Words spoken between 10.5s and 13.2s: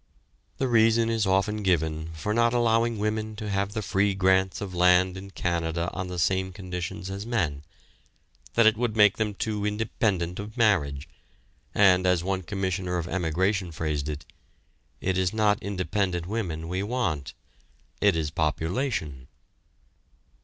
marriage, and, as one commissioner of